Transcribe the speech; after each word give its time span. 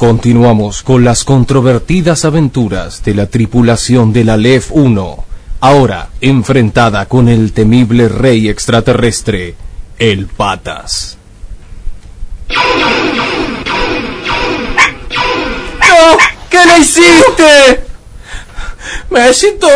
Continuamos 0.00 0.82
con 0.82 1.04
las 1.04 1.24
controvertidas 1.24 2.24
aventuras 2.24 3.04
de 3.04 3.12
la 3.12 3.26
tripulación 3.26 4.14
de 4.14 4.24
la 4.24 4.38
LEF 4.38 4.70
1, 4.70 5.24
ahora 5.60 6.08
enfrentada 6.22 7.04
con 7.04 7.28
el 7.28 7.52
temible 7.52 8.08
rey 8.08 8.48
extraterrestre, 8.48 9.56
el 9.98 10.26
Patas. 10.26 11.18
¡No! 15.86 16.16
¿Qué 16.48 16.64
le 16.64 16.78
hiciste? 16.78 17.84
Me 19.10 19.34
siento... 19.34 19.68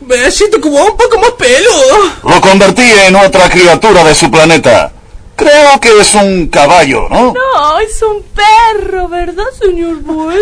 Me 0.00 0.30
siento 0.30 0.58
como 0.58 0.82
un 0.86 0.96
poco 0.96 1.20
más 1.20 1.32
peludo. 1.32 2.34
Lo 2.34 2.40
convertí 2.40 2.90
en 3.08 3.16
otra 3.16 3.50
criatura 3.50 4.04
de 4.04 4.14
su 4.14 4.30
planeta. 4.30 4.90
Creo 5.36 5.78
que 5.80 6.00
es 6.00 6.14
un 6.14 6.46
caballo, 6.48 7.08
¿no? 7.10 7.34
No, 7.34 7.78
es 7.78 8.02
un 8.02 8.22
perro, 8.34 9.08
¿verdad, 9.08 9.44
señor 9.60 9.96
bueno? 10.00 10.40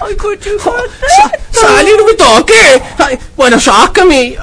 Ay, 0.00 0.14
coche, 0.14 0.50
¡Salí, 1.50 1.90
no 1.96 2.04
me 2.04 2.14
toque! 2.14 2.82
Ay, 2.98 3.18
bueno, 3.34 3.58
sácame. 3.58 4.36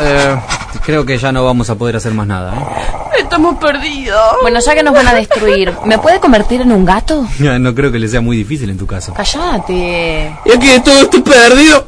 Eh, 0.00 0.36
creo 0.84 1.04
que 1.04 1.18
ya 1.18 1.30
no 1.32 1.44
vamos 1.44 1.68
a 1.70 1.74
poder 1.76 1.96
hacer 1.96 2.12
más 2.12 2.26
nada. 2.26 2.54
¿eh? 2.54 3.20
Estamos 3.20 3.56
perdidos. 3.58 4.36
Bueno, 4.42 4.58
ya 4.60 4.74
que 4.74 4.82
nos 4.82 4.94
van 4.94 5.06
a 5.06 5.14
destruir, 5.14 5.72
¿me 5.84 5.98
puede 5.98 6.18
convertir 6.20 6.62
en 6.62 6.72
un 6.72 6.84
gato? 6.84 7.26
No 7.38 7.74
creo 7.74 7.92
que 7.92 7.98
le 7.98 8.08
sea 8.08 8.20
muy 8.20 8.36
difícil 8.36 8.70
en 8.70 8.78
tu 8.78 8.86
caso. 8.86 9.12
Cállate. 9.14 10.34
Y 10.46 10.50
aquí 10.50 10.80
todo 10.84 11.02
estoy 11.02 11.20
perdido. 11.20 11.84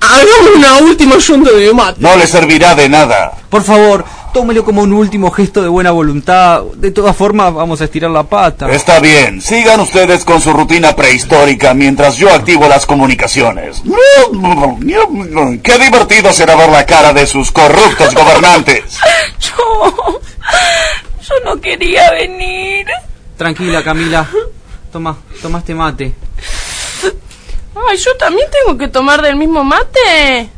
Hagamos 0.00 0.56
una 0.56 0.76
última 0.78 1.16
ronda 1.28 1.50
de 1.50 1.74
mate. 1.74 2.00
No 2.00 2.16
le 2.16 2.26
servirá 2.26 2.74
de 2.74 2.88
nada. 2.88 3.32
Por 3.50 3.62
favor, 3.62 4.04
tómelo 4.34 4.64
como 4.64 4.82
un 4.82 4.92
último 4.92 5.30
gesto 5.30 5.62
de 5.62 5.68
buena 5.68 5.92
voluntad. 5.92 6.64
De 6.74 6.90
todas 6.90 7.16
formas, 7.16 7.54
vamos 7.54 7.80
a 7.80 7.84
estirar 7.84 8.10
la 8.10 8.24
pata. 8.24 8.68
Está 8.68 8.98
bien, 8.98 9.40
sigan 9.40 9.78
ustedes 9.78 10.24
con 10.24 10.40
su 10.40 10.52
rutina 10.52 10.94
prehistórica 10.96 11.72
mientras 11.72 12.16
yo 12.16 12.28
activo 12.28 12.66
las 12.68 12.84
comunicaciones. 12.84 13.80
Qué 15.62 15.78
divertido 15.78 16.32
será 16.32 16.56
ver 16.56 16.68
la 16.68 16.84
cara 16.84 17.12
de 17.12 17.26
sus 17.26 17.52
corruptos 17.52 18.12
gobernantes. 18.14 18.98
Yo... 19.40 20.20
Yo 21.26 21.34
no 21.42 21.58
quería 21.58 22.10
venir. 22.10 22.86
Tranquila, 23.38 23.82
Camila. 23.82 24.28
Toma, 24.92 25.16
toma 25.40 25.60
este 25.60 25.74
mate. 25.74 26.12
Ay, 27.88 27.96
yo 27.96 28.14
también 28.16 28.46
tengo 28.50 28.76
que 28.76 28.88
tomar 28.88 29.22
del 29.22 29.36
mismo 29.36 29.64
mate. 29.64 30.50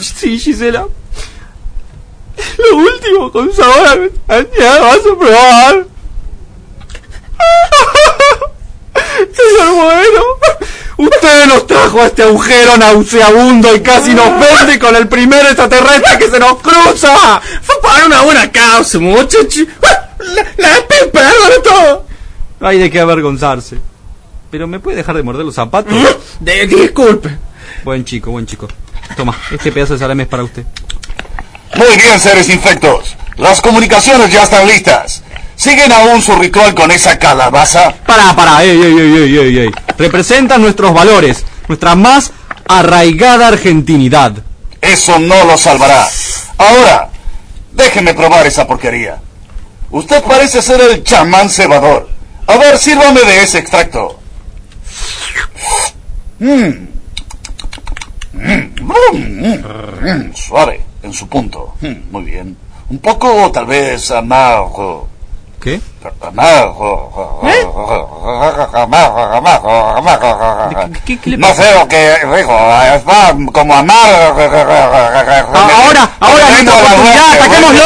Sí, 0.00 0.38
Gisela. 0.40 0.88
Lo 2.58 2.76
último 2.76 3.32
con 3.32 3.52
sabor 3.52 4.12
a 4.28 4.38
ya 4.58 4.80
vas 4.80 4.98
a 4.98 5.18
probar. 5.18 5.86
Señor 9.34 9.74
bueno, 9.74 10.22
usted 10.98 11.46
nos 11.46 11.66
trajo 11.66 12.00
a 12.00 12.06
este 12.06 12.22
agujero 12.22 12.76
nauseabundo 12.76 13.74
y 13.74 13.80
casi 13.80 14.14
nos 14.14 14.30
vende 14.38 14.78
con 14.78 14.94
el 14.94 15.08
primer 15.08 15.44
extraterrestre 15.46 16.18
que 16.18 16.30
se 16.30 16.38
nos 16.38 16.60
cruza. 16.60 17.40
Fue 17.62 17.80
para 17.82 18.06
una 18.06 18.22
buena 18.22 18.50
causa, 18.50 18.98
muchacho. 18.98 19.62
La, 19.80 20.48
la 20.56 20.86
perdón 20.88 21.62
todo. 21.62 22.06
No 22.60 22.68
hay 22.68 22.78
de 22.78 22.90
qué 22.90 23.00
avergonzarse. 23.00 23.78
Pero 24.50 24.68
¿me 24.68 24.78
puede 24.78 24.98
dejar 24.98 25.16
de 25.16 25.22
morder 25.22 25.44
los 25.44 25.54
zapatos? 25.54 25.92
De, 26.40 26.66
disculpe. 26.66 27.36
Buen 27.82 28.04
chico, 28.04 28.30
buen 28.30 28.46
chico. 28.46 28.68
Toma, 29.16 29.36
este 29.50 29.72
pedazo 29.72 29.94
de 29.94 29.98
salame 29.98 30.22
es 30.22 30.28
para 30.28 30.44
usted. 30.44 30.64
Muy 31.76 31.96
bien, 31.96 32.20
seres 32.20 32.48
infectos. 32.48 33.16
Las 33.36 33.60
comunicaciones 33.60 34.30
ya 34.32 34.44
están 34.44 34.66
listas. 34.66 35.22
¿Siguen 35.56 35.92
aún 35.92 36.22
su 36.22 36.34
ritual 36.36 36.74
con 36.74 36.90
esa 36.90 37.18
calabaza? 37.18 37.92
Para, 38.06 38.34
para, 38.34 38.62
ey, 38.62 38.70
ey, 38.70 38.98
ey, 38.98 39.16
ey, 39.16 39.38
ey, 39.38 39.58
ey. 39.58 39.70
Representan 39.98 40.62
nuestros 40.62 40.92
valores, 40.92 41.44
nuestra 41.68 41.94
más 41.94 42.32
arraigada 42.68 43.48
argentinidad. 43.48 44.32
Eso 44.80 45.18
no 45.18 45.44
lo 45.44 45.56
salvará. 45.56 46.08
Ahora, 46.58 47.10
déjeme 47.72 48.14
probar 48.14 48.46
esa 48.46 48.66
porquería. 48.66 49.18
Usted 49.90 50.22
parece 50.24 50.60
ser 50.60 50.80
el 50.80 51.02
chamán 51.04 51.48
cebador. 51.48 52.08
A 52.46 52.56
ver, 52.56 52.78
sírvame 52.78 53.20
de 53.20 53.42
ese 53.42 53.58
extracto. 53.58 54.20
Mm. 56.40 56.88
Mm, 58.32 58.74
mm, 58.80 59.64
mm, 60.02 60.34
Suave, 60.34 60.83
en 61.04 61.12
su 61.12 61.28
punto. 61.28 61.74
Mm, 61.80 62.10
Muy 62.10 62.22
bien. 62.24 62.56
Un 62.90 62.98
poco, 62.98 63.50
tal 63.52 63.66
vez, 63.66 64.10
amargo. 64.10 65.08
¿Qué? 65.62 65.80
Amargo. 66.20 67.40
¿Qué, 71.06 71.18
qué 71.18 71.30
le 71.30 71.36
No 71.38 71.54
sé 71.54 71.74
lo 71.74 71.88
que 71.88 72.14
dijo. 72.36 72.52
Está 72.94 73.34
como 73.52 73.74
amargo. 73.74 74.40
ahora, 74.40 76.10
ahora, 76.20 76.50
nuestra 76.50 76.74
oportunidad, 76.74 77.32
ataquémoslo. 77.32 77.84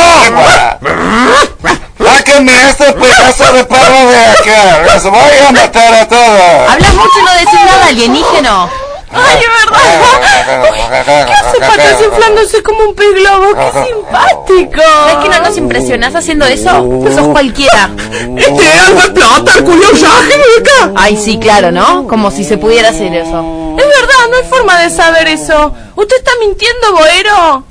Sáquenme 2.05 2.53
este 2.71 2.93
pedazo 2.93 3.53
de 3.53 3.65
perro 3.65 4.11
de 4.11 4.25
aquí. 4.27 4.51
Les 4.93 5.03
voy 5.05 5.39
a 5.49 5.53
matar 5.53 5.95
a 5.95 6.09
todos. 6.09 6.71
Hablas 6.71 6.95
mucho 6.95 7.19
y 7.21 7.25
no 7.25 7.33
decís 7.35 7.61
nada, 7.65 7.87
alienígeno. 7.87 8.88
Ay, 9.11 9.39
es 9.41 9.51
verdad. 9.67 11.27
¿Qué 11.27 11.33
hace 11.33 11.59
patas 11.61 12.03
inflándose 12.05 12.63
como 12.63 12.85
un 12.85 12.95
pez 12.95 13.15
globo? 13.15 13.55
¡Qué 13.55 13.71
simpático! 13.87 14.83
¿Ves 15.07 15.17
que 15.23 15.29
no 15.29 15.41
nos 15.41 15.57
impresionás 15.57 16.15
haciendo 16.15 16.45
eso? 16.47 16.71
Sos 17.15 17.29
cualquiera. 17.29 17.91
Este 18.37 18.73
algo 18.87 19.01
explota, 19.01 19.53
el 19.59 19.65
culo 19.65 19.87
acá. 19.89 20.93
Ay, 20.97 21.17
sí, 21.17 21.39
claro, 21.39 21.71
¿no? 21.71 22.07
Como 22.07 22.31
si 22.31 22.45
se 22.45 22.59
pudiera 22.59 22.91
hacer 22.91 23.15
eso. 23.15 23.75
Es 23.79 23.87
verdad, 23.87 24.29
no 24.31 24.37
hay 24.37 24.45
forma 24.45 24.79
de 24.81 24.91
saber 24.91 25.29
eso. 25.29 25.73
¿Usted 25.95 26.17
está 26.17 26.33
mintiendo, 26.41 26.93
Boero? 26.93 27.65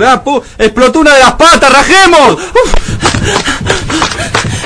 La 0.00 0.22
pu- 0.22 0.42
¡Explotó 0.58 1.00
una 1.00 1.14
de 1.14 1.20
las 1.20 1.32
patas! 1.32 1.70
¡Rajemos! 1.72 2.36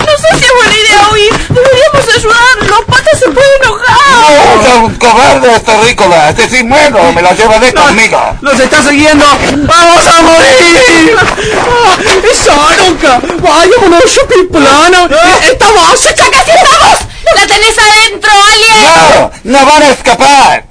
No 0.01 0.17
sé 0.17 0.29
si 0.39 0.45
es 0.45 0.53
buena 0.55 0.75
idea 0.75 1.09
huir. 1.13 1.33
Deberíamos 1.49 2.17
ayudar. 2.17 2.69
Los 2.69 2.81
patas 2.85 3.19
se 3.19 3.29
pueden 3.31 3.51
enojar. 3.60 3.60
¡No, 3.60 3.60
un 4.81 4.95
cobarde 4.97 5.55
este 5.57 5.77
rícola! 5.83 6.31
¡Este 6.31 6.49
sin 6.49 6.69
muero! 6.69 7.13
¡Me 7.13 7.23
la 7.23 7.33
llevaré 7.33 7.73
conmigo! 7.73 8.37
¡Nos 8.41 8.59
está 8.59 8.83
siguiendo! 8.83 9.25
¡Vamos 9.67 10.07
a 10.07 10.23
morir! 10.23 11.17
Ah, 11.19 11.97
¡Esa 12.31 12.55
nunca! 12.83 13.21
¡Vámonos, 13.41 14.05
chupiplana! 14.15 15.09
¡Esta 15.43 15.67
base! 15.73 16.15
¡Ya 16.17 16.31
casi 16.31 16.51
estamos! 16.51 16.99
¡La 17.35 17.47
tenés 17.47 17.77
adentro, 17.79 18.31
alien! 18.53 19.31
¡No! 19.45 19.59
¡No 19.59 19.67
van 19.67 19.83
a 19.83 19.89
escapar! 19.91 20.65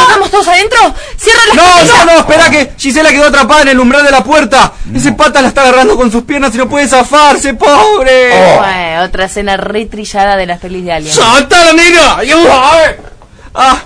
¿Estamos 0.00 0.30
todos 0.30 0.48
adentro? 0.48 0.94
¡Cierra 1.52 1.76
las 1.76 1.86
¡No, 1.88 2.04
no, 2.06 2.12
no! 2.12 2.18
¡Espera 2.20 2.50
que 2.50 2.72
Gisela 2.78 3.10
quedó 3.10 3.26
atrapada 3.26 3.62
en 3.62 3.68
el 3.68 3.80
umbral 3.80 4.04
de 4.04 4.10
la 4.10 4.22
puerta! 4.24 4.72
Ese 4.94 5.12
pata 5.12 5.42
la 5.42 5.48
está 5.48 5.62
agarrando 5.62 5.96
con 5.96 6.10
sus 6.10 6.22
piernas 6.24 6.54
y 6.54 6.58
no 6.58 6.68
puede 6.68 6.88
zafarse, 6.88 7.54
pobre. 7.54 8.56
Bueno, 8.58 9.02
otra 9.04 9.24
escena 9.26 9.56
re 9.56 9.86
trillada 9.86 10.36
de 10.36 10.46
las 10.46 10.60
pelis 10.60 10.84
de 10.84 10.92
Alien. 10.92 11.14
¡Salta 11.14 11.64
la 11.66 11.72
nena! 11.72 12.16
Ah, 13.54 13.78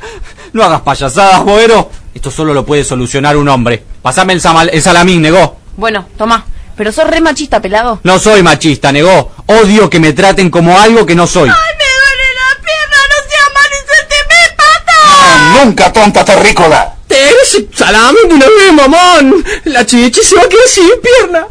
no 0.52 0.64
hagas 0.64 0.81
payasadas, 0.81 1.44
boero. 1.44 1.90
Esto 2.14 2.31
solo 2.31 2.55
lo 2.55 2.64
puede 2.64 2.84
solucionar 2.84 3.37
un 3.37 3.49
hombre. 3.49 3.84
Pasame 4.02 4.32
el, 4.32 4.40
samal- 4.40 4.70
el 4.72 4.82
salamín, 4.82 5.20
negó. 5.22 5.58
Bueno, 5.76 6.06
toma. 6.16 6.44
Pero 6.76 6.90
sos 6.93 7.06
re 7.08 7.20
machista, 7.20 7.61
pelado. 7.61 8.00
No 8.04 8.19
soy 8.19 8.43
machista, 8.43 8.90
negó. 8.93 9.32
Odio 9.46 9.90
que 9.90 10.00
me 10.00 10.12
traten 10.12 10.49
como 10.50 10.78
algo 10.78 11.04
que 11.04 11.14
no 11.14 11.26
soy. 11.26 11.49
¡Me 11.49 11.54
duele 11.54 12.28
la 12.34 12.62
pierna! 12.62 12.96
¡No 13.08 13.31
sea 13.31 13.44
mal 13.54 13.70
y 13.72 13.87
suélteme, 13.87 14.56
pata! 14.56 15.64
¡Nunca, 15.64 15.93
tonta 15.93 16.25
terrícola! 16.25 16.94
¡Te 17.08 17.16
eres 17.16 17.66
salame 17.75 18.19
de 18.28 18.34
una 18.34 18.46
vez, 18.46 18.72
mamón! 18.72 19.44
La 19.64 19.84
chichi 19.84 20.22
se 20.22 20.37
va 20.37 20.43
a 20.43 20.49
quedar 20.49 20.69
sin 20.69 20.88
pierna. 21.02 21.46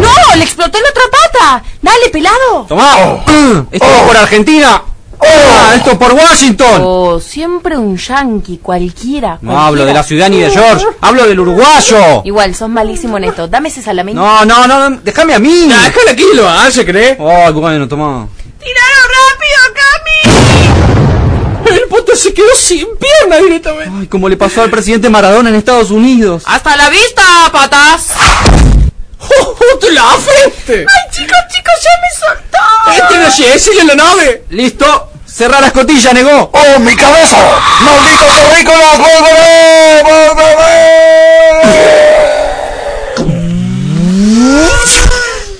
¡No! 0.00 0.36
¡Le 0.36 0.44
explotó 0.44 0.78
la 0.80 0.88
otra 0.88 1.02
pata! 1.10 1.64
¡Dale, 1.82 2.08
pelado! 2.10 2.64
Tomá. 2.68 3.24
Esto 3.70 3.86
es 3.86 4.02
por 4.06 4.16
Argentina. 4.16 4.82
Ah, 5.18 5.72
esto 5.74 5.92
es 5.92 5.98
por 5.98 6.12
Washington. 6.12 6.82
Oh, 6.84 7.20
siempre 7.20 7.76
un 7.76 7.96
yankee, 7.96 8.58
cualquiera. 8.58 9.38
No 9.40 9.58
hablo 9.58 9.84
de 9.84 9.94
la 9.94 10.02
ciudad 10.02 10.28
ni 10.28 10.40
de 10.40 10.50
George. 10.50 10.84
Hablo 11.00 11.26
del 11.26 11.40
uruguayo. 11.40 12.22
Igual, 12.24 12.54
sos 12.54 12.68
malísimo 12.68 13.16
en 13.16 13.24
esto. 13.24 13.48
Dame 13.48 13.68
ese 13.68 13.82
salamín. 13.82 14.14
No, 14.14 14.44
no, 14.44 14.66
no, 14.66 14.90
no, 14.90 15.00
déjame 15.02 15.34
a 15.34 15.38
mí. 15.38 15.66
Déjala 15.66 16.12
aquí 16.12 16.24
lo 16.34 16.48
hace, 16.48 16.84
¿crees? 16.84 17.18
Ay, 17.18 17.52
bueno, 17.52 17.88
toma. 17.88 18.28
Se 22.14 22.32
quedó 22.32 22.54
sin 22.56 22.86
pierna 22.96 23.36
directamente. 23.36 23.90
Ay, 24.00 24.06
como 24.06 24.28
le 24.30 24.38
pasó 24.38 24.62
al 24.62 24.70
presidente 24.70 25.10
Maradona 25.10 25.50
en 25.50 25.56
Estados 25.56 25.90
Unidos. 25.90 26.44
¡Hasta 26.46 26.74
la 26.74 26.88
vista, 26.88 27.22
patas! 27.52 28.06
¡Oh, 29.20 29.54
te 29.78 29.92
la 29.92 30.02
frente! 30.14 30.86
¡Ay, 30.88 31.10
chicos, 31.10 31.36
chicos, 31.52 31.74
ya 31.84 31.90
me 32.00 32.08
soltó! 32.18 32.58
¡Este 32.90 33.18
no 33.18 33.26
es 33.54 33.68
en 33.68 33.86
la 33.86 33.94
nave! 33.96 34.44
Listo. 34.48 35.10
¡Cerrá 35.26 35.60
la 35.60 35.66
escotilla, 35.66 36.14
negó! 36.14 36.50
¡Oh, 36.52 36.78
mi 36.78 36.96
cabeza! 36.96 37.36
¡Maldito 37.82 38.24
terrícola! 38.34 38.94
¡Vuélveme! 38.96 40.06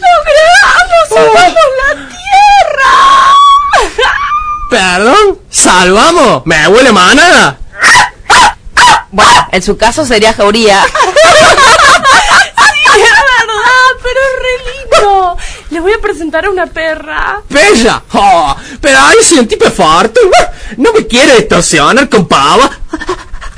¡Logramos! 0.01 1.09
¡Salvamos 1.11 1.53
la 1.77 1.91
tierra! 2.09 2.95
¿Perdón? 5.07 5.39
¿Salvamos? 5.49 6.43
¿Me 6.47 6.67
huele 6.67 6.91
manada? 6.91 7.57
Bueno, 9.13 9.49
en 9.53 9.63
su 9.63 9.77
caso 9.77 10.05
sería 10.05 10.33
jauría. 10.33 10.85
Sí, 12.97 13.03
es 13.03 13.11
verdad, 13.11 13.89
pero 14.03 14.21
es 14.21 14.43
re 14.43 15.01
lindo. 15.05 15.37
Le 15.71 15.81
voy 15.81 15.93
a 15.93 15.99
presentar 16.01 16.47
a 16.47 16.51
una 16.51 16.67
perra. 16.67 17.43
¡Bella! 17.51 18.03
Oh, 18.15 18.57
pero 18.81 18.99
ay, 19.01 19.17
siento 19.23 19.71
fuerte. 19.71 20.21
No 20.79 20.93
me 20.93 21.07
quiere 21.07 21.37
estacionar 21.39 22.09
con 22.09 22.27
pava. 22.27 22.71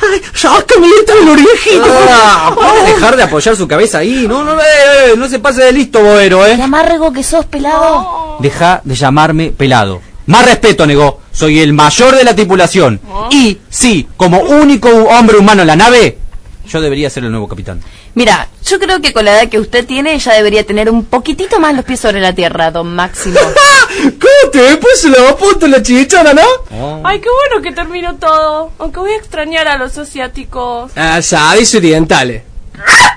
Ay, 0.00 0.23
sácame 0.35 0.89
esta 0.99 1.12
el 1.15 1.29
orejito. 1.29 1.85
Ah, 2.11 2.53
¿Puede 2.55 2.95
dejar 2.95 3.17
de 3.17 3.23
apoyar 3.23 3.56
su 3.56 3.69
cabeza 3.69 3.99
ahí? 3.99 4.27
No, 4.29 4.43
no, 4.43 4.61
eh, 4.61 4.65
eh, 4.65 5.15
no 5.17 5.29
se 5.29 5.39
pase 5.39 5.62
de 5.62 5.73
listo, 5.73 6.00
boero, 6.03 6.45
Qué 6.45 6.53
¿eh? 6.53 6.62
amargo 6.62 7.12
que 7.12 7.23
sos, 7.23 7.47
pelado. 7.47 8.39
Deja 8.41 8.81
de 8.83 8.95
llamarme 8.97 9.53
pelado. 9.53 10.00
Más 10.27 10.45
respeto, 10.45 10.85
negó. 10.87 11.21
Soy 11.38 11.61
el 11.61 11.73
mayor 11.73 12.17
de 12.17 12.25
la 12.25 12.35
tripulación. 12.35 13.00
Y, 13.31 13.58
sí, 13.70 14.08
como 14.17 14.40
único 14.40 14.88
hombre 14.88 15.37
humano 15.37 15.61
en 15.61 15.69
la 15.69 15.76
nave, 15.76 16.19
yo 16.67 16.81
debería 16.81 17.08
ser 17.11 17.23
el 17.23 17.31
nuevo 17.31 17.46
capitán. 17.46 17.81
Mira, 18.17 18.49
yo 18.67 18.81
creo 18.81 19.00
que 19.00 19.12
con 19.12 19.25
la 19.25 19.35
edad 19.35 19.49
que 19.49 19.61
usted 19.61 19.87
tiene 19.87 20.19
ya 20.19 20.32
debería 20.32 20.67
tener 20.67 20.90
un 20.90 21.05
poquitito 21.05 21.61
más 21.61 21.76
los 21.76 21.85
pies 21.85 22.00
sobre 22.00 22.20
la 22.20 22.32
tierra, 22.32 22.73
don 22.73 22.93
Máximo. 22.93 23.38
¿Cómo 24.02 24.50
te 24.50 24.79
pues 24.79 25.00
se 25.00 25.11
le 25.11 25.20
va 25.20 25.31
a 25.31 25.37
punto 25.37 25.69
la 25.69 25.81
chichona, 25.81 26.35
no? 26.35 27.05
Ay, 27.05 27.20
qué 27.20 27.29
bueno 27.29 27.62
que 27.62 27.70
terminó 27.70 28.17
todo. 28.17 28.73
Aunque 28.81 28.99
voy 28.99 29.12
a 29.12 29.17
extrañar 29.19 29.69
a 29.69 29.79
los 29.79 29.96
asiáticos. 29.96 30.90
Ah, 30.96 31.23
sabes 31.23 31.73
orientales. 31.73 32.43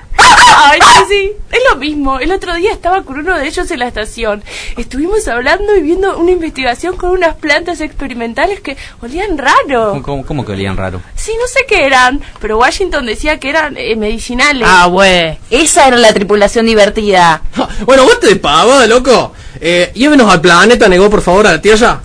Ay, 0.54 0.80
sí, 0.80 1.00
sí, 1.08 1.32
es 1.50 1.58
lo 1.70 1.76
mismo. 1.78 2.18
El 2.18 2.32
otro 2.32 2.54
día 2.54 2.72
estaba 2.72 3.02
con 3.02 3.18
uno 3.18 3.38
de 3.38 3.46
ellos 3.46 3.70
en 3.70 3.78
la 3.78 3.88
estación. 3.88 4.42
Estuvimos 4.76 5.26
hablando 5.28 5.76
y 5.76 5.82
viendo 5.82 6.18
una 6.18 6.30
investigación 6.30 6.96
con 6.96 7.10
unas 7.10 7.34
plantas 7.36 7.80
experimentales 7.80 8.60
que 8.60 8.76
olían 9.00 9.38
raro. 9.38 10.00
¿Cómo, 10.02 10.24
cómo 10.24 10.44
que 10.44 10.52
olían 10.52 10.76
raro? 10.76 11.00
Sí, 11.14 11.32
no 11.40 11.46
sé 11.46 11.60
qué 11.68 11.86
eran, 11.86 12.20
pero 12.40 12.58
Washington 12.58 13.06
decía 13.06 13.38
que 13.38 13.50
eran 13.50 13.76
eh, 13.76 13.96
medicinales. 13.96 14.66
ah, 14.68 14.86
güey. 14.86 15.38
Esa 15.50 15.88
era 15.88 15.96
la 15.96 16.12
tripulación 16.12 16.66
divertida. 16.66 17.42
Bueno, 17.84 18.04
vos 18.04 18.18
te 18.20 18.36
pavo, 18.36 18.84
loco. 18.86 19.32
Eh, 19.60 19.90
llévenos 19.94 20.30
al 20.32 20.40
planeta, 20.40 20.88
negó, 20.88 21.08
por 21.10 21.22
favor, 21.22 21.46
a 21.46 21.52
la 21.52 21.62
Tierra. 21.62 22.00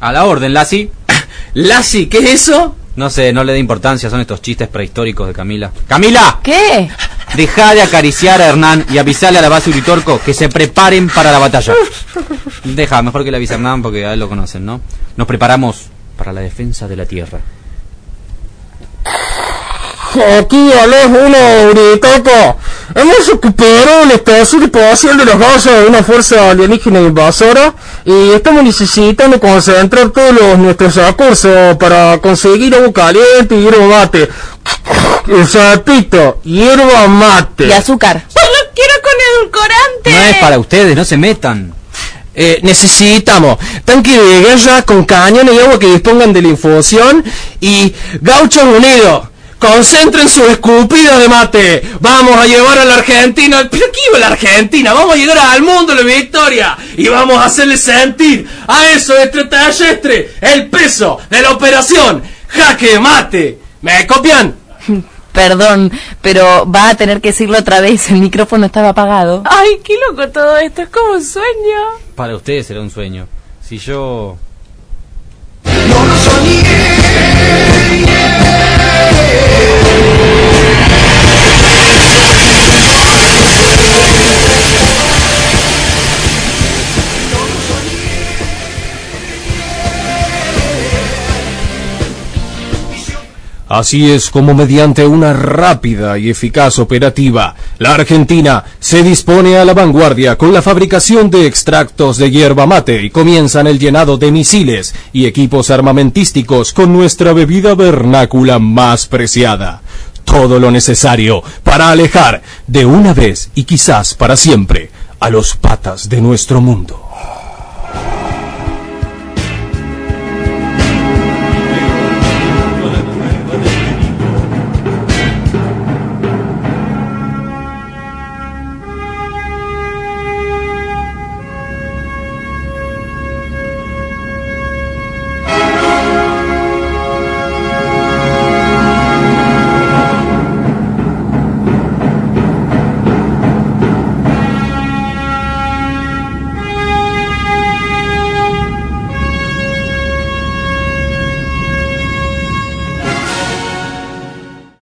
A 0.00 0.12
la 0.12 0.24
orden, 0.26 0.52
Lassie. 0.52 0.90
Lassie, 1.54 2.08
¿qué 2.08 2.18
es 2.18 2.48
eso? 2.48 2.75
No 2.96 3.10
sé, 3.10 3.32
no 3.32 3.44
le 3.44 3.52
dé 3.52 3.58
importancia, 3.58 4.08
son 4.08 4.20
estos 4.20 4.40
chistes 4.40 4.68
prehistóricos 4.68 5.28
de 5.28 5.34
Camila. 5.34 5.70
¡Camila! 5.86 6.40
¿Qué? 6.42 6.88
Deja 7.34 7.74
de 7.74 7.82
acariciar 7.82 8.40
a 8.40 8.46
Hernán 8.46 8.86
y 8.90 8.96
avisarle 8.96 9.38
a 9.38 9.42
la 9.42 9.50
base 9.50 9.68
Uritorco 9.68 10.18
que 10.24 10.32
se 10.32 10.48
preparen 10.48 11.08
para 11.10 11.30
la 11.30 11.38
batalla. 11.38 11.74
Deja, 12.64 13.02
mejor 13.02 13.22
que 13.22 13.30
le 13.30 13.36
avise 13.36 13.52
a 13.52 13.56
Hernán 13.56 13.82
porque 13.82 14.06
a 14.06 14.14
él 14.14 14.20
lo 14.20 14.28
conocen, 14.30 14.64
¿no? 14.64 14.80
Nos 15.16 15.26
preparamos 15.26 15.88
para 16.16 16.32
la 16.32 16.40
defensa 16.40 16.88
de 16.88 16.96
la 16.96 17.04
tierra. 17.04 17.40
Aquí 20.40 20.72
a 20.72 20.86
los 20.86 21.06
uno, 21.06 21.70
Uricoco. 21.70 22.58
Hemos 22.94 23.28
recuperado 23.28 24.04
el 24.04 24.12
espacio 24.12 24.60
de 24.60 24.68
posición 24.68 25.18
de 25.18 25.26
los 25.26 25.38
gases 25.38 25.82
de 25.82 25.86
una 25.86 26.02
fuerza 26.02 26.50
alienígena 26.50 27.00
invasora 27.00 27.74
y 28.06 28.30
estamos 28.30 28.62
necesitando 28.62 29.40
concentrar 29.40 30.10
todos 30.10 30.32
los, 30.32 30.58
nuestros 30.58 30.94
recursos 30.94 31.76
para 31.76 32.18
conseguir 32.18 32.72
agua 32.76 32.92
caliente 32.92 33.56
y 33.56 33.62
hierba 33.62 33.84
mate. 33.84 34.28
O 35.28 35.44
sea, 35.44 35.82
pito, 35.82 36.40
hierba 36.44 37.08
mate. 37.08 37.66
Y 37.66 37.72
azúcar. 37.72 38.24
Yo 38.32 38.42
lo 38.42 38.72
quiero 38.72 38.92
con 39.02 39.12
edulcorante. 39.40 40.10
No 40.12 40.22
es 40.22 40.36
para 40.36 40.58
ustedes, 40.60 40.94
no 40.94 41.04
se 41.04 41.16
metan. 41.16 41.74
Eh, 42.32 42.60
necesitamos 42.62 43.58
tanque 43.84 44.16
de 44.16 44.40
guerra 44.40 44.82
con 44.82 45.04
cañones 45.04 45.54
y 45.54 45.58
agua 45.58 45.76
que 45.76 45.86
dispongan 45.88 46.32
de 46.32 46.42
la 46.42 46.48
infusión 46.48 47.24
y 47.60 47.92
gauchos 48.20 48.62
unidos. 48.62 49.30
Concentren 49.58 50.28
sus 50.28 50.48
escupidas 50.48 51.18
de 51.18 51.28
mate. 51.28 51.82
Vamos 52.00 52.36
a 52.36 52.46
llevar 52.46 52.78
a 52.78 52.84
la 52.84 52.96
Argentina. 52.96 53.66
¿Pero 53.70 53.86
qué 53.92 54.00
iba 54.10 54.18
la 54.18 54.28
Argentina? 54.28 54.92
Vamos 54.92 55.14
a 55.14 55.16
llegar 55.16 55.38
al 55.38 55.62
mundo 55.62 55.94
de 55.94 56.04
la 56.04 56.14
victoria. 56.14 56.76
Y 56.96 57.08
vamos 57.08 57.38
a 57.38 57.46
hacerle 57.46 57.76
sentir 57.76 58.46
a 58.66 58.90
esos 58.90 59.18
extraterrestres 59.18 60.32
el 60.40 60.68
peso 60.68 61.18
de 61.30 61.42
la 61.42 61.52
operación. 61.52 62.22
Jaque 62.48 63.00
mate. 63.00 63.58
¿Me 63.80 64.06
copian? 64.06 64.54
Perdón, 65.32 65.92
pero 66.22 66.64
va 66.70 66.88
a 66.88 66.94
tener 66.94 67.20
que 67.20 67.28
decirlo 67.28 67.58
otra 67.58 67.80
vez. 67.80 68.10
El 68.10 68.20
micrófono 68.20 68.66
estaba 68.66 68.90
apagado. 68.90 69.42
Ay, 69.44 69.80
qué 69.84 69.94
loco 70.08 70.28
todo 70.30 70.56
esto. 70.56 70.82
Es 70.82 70.88
como 70.88 71.12
un 71.12 71.22
sueño. 71.22 71.78
Para 72.14 72.36
ustedes 72.36 72.66
será 72.66 72.80
un 72.80 72.90
sueño. 72.90 73.28
Si 73.62 73.78
yo... 73.78 74.38
Así 93.76 94.10
es 94.10 94.30
como 94.30 94.54
mediante 94.54 95.06
una 95.06 95.34
rápida 95.34 96.16
y 96.16 96.30
eficaz 96.30 96.78
operativa, 96.78 97.54
la 97.78 97.92
Argentina 97.92 98.64
se 98.80 99.02
dispone 99.02 99.58
a 99.58 99.66
la 99.66 99.74
vanguardia 99.74 100.38
con 100.38 100.54
la 100.54 100.62
fabricación 100.62 101.28
de 101.28 101.46
extractos 101.46 102.16
de 102.16 102.30
hierba 102.30 102.64
mate 102.64 103.02
y 103.02 103.10
comienzan 103.10 103.66
el 103.66 103.78
llenado 103.78 104.16
de 104.16 104.32
misiles 104.32 104.94
y 105.12 105.26
equipos 105.26 105.68
armamentísticos 105.68 106.72
con 106.72 106.90
nuestra 106.90 107.34
bebida 107.34 107.74
vernácula 107.74 108.58
más 108.58 109.04
preciada. 109.08 109.82
Todo 110.24 110.58
lo 110.58 110.70
necesario 110.70 111.42
para 111.62 111.90
alejar 111.90 112.40
de 112.66 112.86
una 112.86 113.12
vez 113.12 113.50
y 113.54 113.64
quizás 113.64 114.14
para 114.14 114.38
siempre 114.38 114.88
a 115.20 115.28
los 115.28 115.54
patas 115.54 116.08
de 116.08 116.22
nuestro 116.22 116.62
mundo. 116.62 117.05